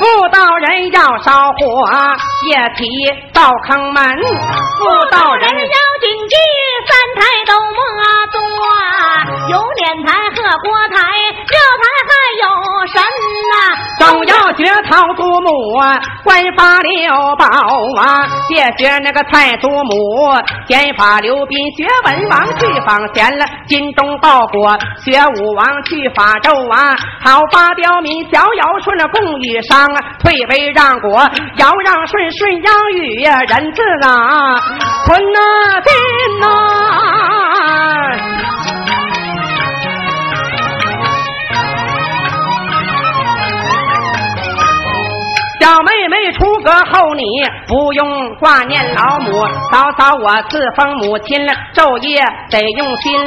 [0.00, 1.58] 妇道人要烧火，
[2.50, 2.84] 夜提
[3.32, 4.04] 灶坑门。
[4.78, 6.36] 妇道人要谨记
[6.86, 7.78] 三台都摸
[14.88, 17.44] 曹祖母啊，官发六宝
[18.00, 18.26] 啊！
[18.48, 20.34] 别学那个太祖母，
[20.68, 24.70] 先法刘斌，学文王去访贤了，精忠报国，
[25.04, 26.96] 学武王去法纣啊！
[27.24, 30.00] 好发刁民，逍遥顺了共与商啊！
[30.20, 31.18] 退位让国，
[31.56, 34.60] 尧让顺，顺让禹，人字啊，
[35.06, 35.92] 坤呐定
[36.40, 36.46] 呐。
[45.66, 47.24] 小妹妹出阁后，你
[47.66, 49.32] 不用挂念老母，
[49.72, 53.18] 嫂嫂我自封母亲了，昼夜得用心。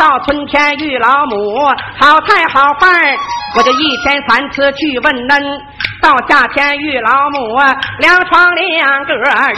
[0.00, 1.60] 到春天遇老母，
[2.00, 3.14] 好菜好饭，
[3.58, 5.60] 我就一天三次去问恩。
[6.02, 9.48] 到夏天遇老母，啊，凉床两个啊，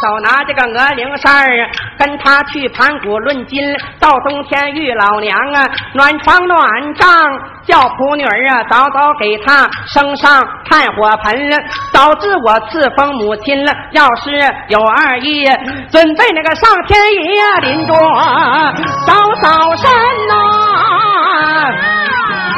[0.00, 1.68] 手拿这个鹅翎扇儿，
[1.98, 3.60] 跟他去盘古论金。
[3.98, 7.08] 到冬天遇老娘啊，暖床暖帐，
[7.66, 10.40] 叫仆女儿啊，早早给他升上
[10.70, 11.50] 炭火盆。
[11.92, 14.30] 早知我赐封母亲了，要是
[14.68, 15.44] 有二意，
[15.90, 17.96] 准备那个上天爷临终
[19.04, 19.90] 早早身
[20.28, 20.34] 呐，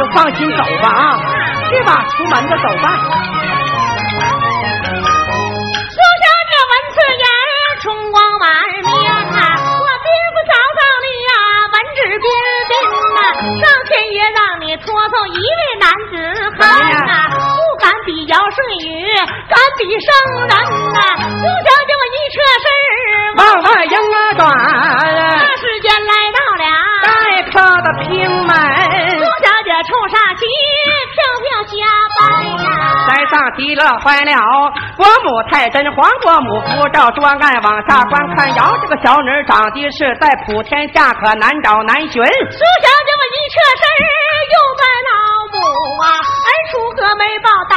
[0.00, 1.20] 就放心走吧啊，
[1.68, 2.88] 去吧，出门就走吧。
[5.92, 7.24] 苏小姐闻此言，
[7.82, 8.48] 春光满
[8.80, 9.60] 面啊！
[9.60, 11.32] 我别不找到你呀，
[11.68, 12.24] 文质彬
[12.70, 12.72] 彬
[13.12, 13.20] 呐，
[13.60, 16.16] 上天爷让你托付一位男子
[16.58, 16.60] 汉
[17.06, 17.38] 呐，不
[17.78, 18.88] 敢比尧舜禹，
[19.50, 20.08] 敢比圣
[20.48, 20.48] 人
[20.94, 20.96] 呐！
[33.56, 34.32] 极乐坏了，
[34.96, 42.10] 国母太真，皇国母扶照桌案往下观看，瑶这个小女儿长得是在普天下可难找难寻。
[42.10, 43.84] 苏小姐我一撤身，
[44.52, 45.12] 又拜老
[45.52, 45.56] 母
[46.02, 47.76] 啊，儿出阁没报答，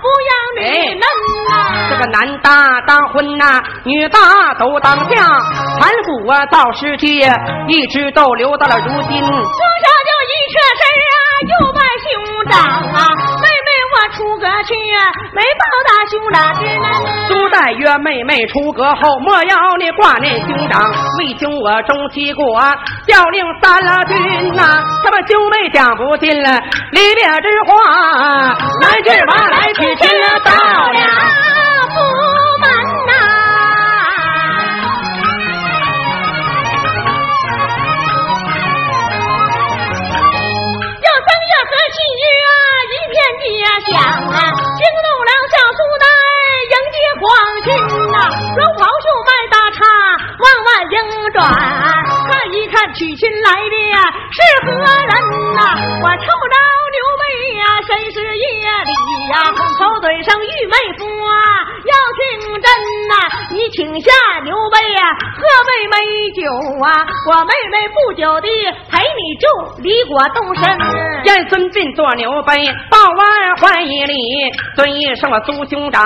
[0.00, 1.04] 不养女嫩
[1.48, 1.50] 呐、
[1.90, 4.18] 这个男大当婚呐、女大
[4.58, 5.16] 都当嫁，
[5.78, 7.32] 盘古啊造世界，
[7.68, 9.20] 一直都留到了如今。
[9.20, 9.32] 苏
[9.82, 11.14] 小姐我一撤身啊，
[11.50, 12.08] 又拜兄
[12.48, 12.54] 长
[12.92, 12.98] 啊，
[14.40, 14.74] 阁去，
[15.34, 16.84] 没报答兄长之恩。
[17.28, 22.60] 苏代曰：“妹妹出阁后，莫要你挂念兄长，为兄我中齐国，
[23.06, 24.16] 调令三了军
[24.54, 26.58] 呐、他们兄妹讲不尽了
[26.92, 27.74] 离别之话，
[28.82, 30.98] 来去吧，来去亲了到了。
[31.92, 31.96] 不
[32.60, 32.64] 门
[33.06, 33.12] 呐、
[40.96, 42.50] 又正月和七月啊，
[43.10, 44.38] 一片街响啊，
[44.78, 46.06] 惊动了小苏代
[47.00, 47.26] 迎接皇
[47.64, 47.66] 亲
[48.12, 48.18] 呐、
[48.56, 49.78] 龙袍袖迈大叉
[50.38, 51.40] 往外迎转，
[52.28, 53.96] 看一看娶亲来的呀
[54.30, 55.12] 是何人
[55.54, 55.60] 呐、
[56.02, 56.56] 我瞅着
[56.92, 57.22] 刘备
[57.56, 58.92] 呀、身是夜里
[59.32, 61.32] 呀、口嘴上玉妹夫啊，
[61.86, 62.68] 要听真
[63.08, 63.12] 呐、
[63.52, 64.10] 你请下
[64.44, 65.00] 刘备呀、
[65.36, 65.96] 喝杯美
[66.32, 66.42] 酒
[66.84, 68.48] 啊，我妹妹不久的
[68.90, 70.78] 陪你住离国动身。
[71.24, 72.54] 燕孙膑做牛背，
[72.90, 74.14] 报完还一礼，
[74.74, 76.02] 尊一声我苏兄长，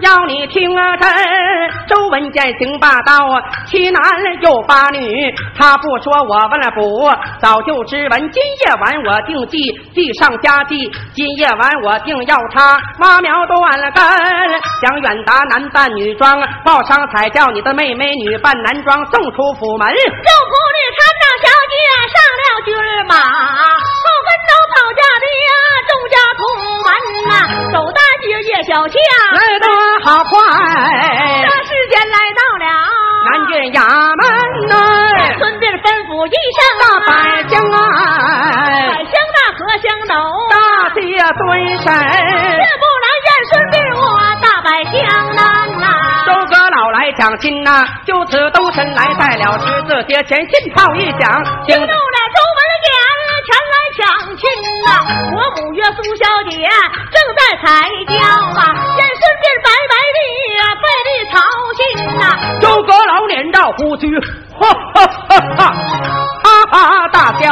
[0.00, 1.08] 要你听啊真。
[1.88, 3.12] 周文健行霸道，
[3.66, 4.02] 欺男
[4.40, 8.30] 又八女，他不说我问了卜，早就知闻。
[8.30, 14.02] 今夜晚我定计，计上加计，今夜晚我定要他挖苗断了根，
[14.80, 19.88] 想远达男扮女装，报上彩叫你的妹妹女扮男装送出府门。
[19.88, 21.74] 肉铺里参长小姐
[22.12, 22.74] 上了军
[23.08, 25.50] 马，后跟着跑家的呀，
[25.88, 26.42] 众家同
[26.84, 26.88] 门
[27.28, 27.32] 呐、
[27.72, 28.96] 走大街夜小巷，
[29.34, 29.66] 来得
[30.04, 30.32] 好快。
[31.42, 32.66] 这时间来到了
[33.24, 33.78] 南郡衙
[34.16, 34.20] 门
[34.68, 34.74] 内，
[35.38, 37.10] 孙膑吩咐一大声百
[37.48, 37.76] 姓啊，
[38.88, 40.12] 百香大和香斗，
[40.50, 40.54] 大
[40.94, 41.40] 爹蹲
[41.78, 41.86] 这神，
[42.80, 44.00] 不然燕孙膑我
[44.42, 44.94] 大摆江
[45.34, 45.40] 南
[45.80, 45.86] 呐、
[46.26, 52.92] 周阁老来讲亲呐、就此兜身来在了十字街前，信炮一响，惊动了周文典，
[53.44, 54.00] 前来抢
[54.36, 54.40] 亲
[54.86, 54.88] 呐、
[55.32, 56.56] 国母月苏小姐
[57.10, 58.60] 正在踩轿啊，
[58.96, 60.18] 燕孙膑白白的
[60.82, 61.34] 费力操
[61.76, 61.80] 心
[62.18, 62.22] 呐、
[62.60, 64.06] 周阁老脸照胡须，
[64.54, 65.60] 哈哈哈哈，
[66.70, 67.42] 哈哈大笑。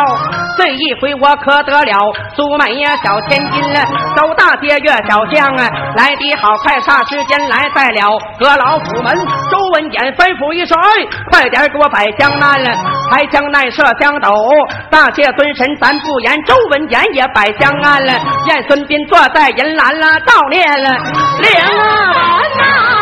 [0.58, 1.98] 这一回我可得了
[2.36, 3.80] 苏美呀小千金了，
[4.14, 9.16] 走大街越小巷啊，来的好快，霎时间来在了阁老府门。
[9.50, 12.70] 周文典吩咐一声，哎，快点给我摆香案了，
[13.10, 14.30] 抬香奈设香斗，
[14.90, 18.12] 大谢尊神咱不言，周文言也摆香案了，
[18.48, 20.90] 燕孙膑坐在银兰了，悼念了。
[21.40, 21.50] 灵
[22.60, 22.99] 啊。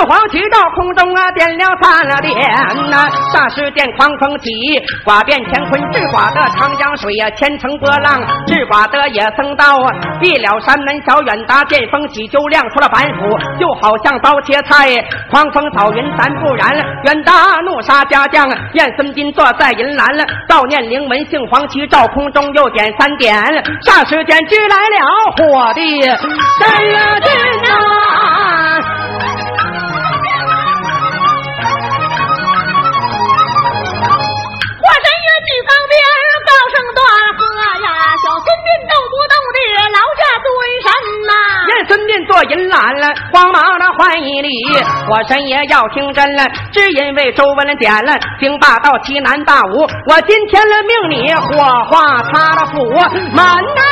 [0.00, 0.04] 呐。
[0.04, 2.34] 六皇旗到空中啊，点了三了点
[2.88, 4.48] 呐、霎时间狂风起，
[5.04, 11.80] 寡变乾坤，治刮的长江水呀、千层波浪，治刮的也僧道啊，闭了山门小远达，见。
[11.90, 14.86] 风起就亮出了板斧，就好像刀切菜，
[15.28, 16.70] 狂风扫云咱不然，
[17.04, 17.32] 远达
[17.64, 23.34] 怒杀家将，燕孙金坐在银栏了，悼念灵文姓黄旗照空中又点三点，
[23.82, 24.96] 霎时间支来了
[25.36, 25.80] 火的
[26.60, 27.32] 真了劲
[27.64, 27.99] 呐！
[39.70, 40.46] 喝呀，小孙膑斗不动的劳驾尊
[40.82, 40.88] 神
[41.26, 41.32] 呐、
[41.68, 44.48] 燕孙膑坐银兰了，慌忙的换一礼，
[45.08, 52.84] 我神爷要听真了，只因为周文了点了京霸道西南大武，我今天了命你火化他的府
[53.32, 53.82] 门呐！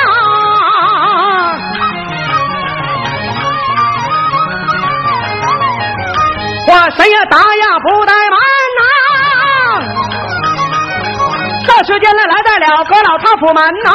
[6.70, 8.39] 我神也打呀不怠慢
[8.79, 8.81] 呐！
[11.66, 13.91] 这时间呢来在了阁老他府门呐！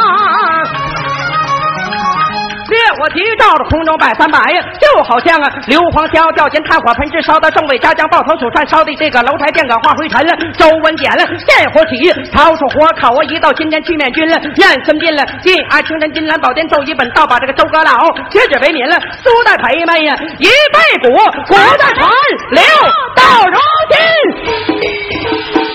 [2.73, 4.39] 烈火急照着空中摆三百，
[4.81, 10.33] 就好像啊硫磺硝掉进炭火盆之烧的众位家将抱头鼠窜烧的这个楼台殿阁化灰尘了。
[10.57, 17.91] 周文简了，见火起，掏出火烤我一道金天去面君了，燕孙膑了，进啊青山金兰宝殿奏一本，倒把这个周阁老
[18.29, 18.97] 接旨为民了。
[19.21, 21.13] 苏代陪们呀，一辈古，
[21.47, 22.09] 古代传，
[22.49, 22.61] 留
[23.15, 23.57] 到如
[23.91, 25.72] 今。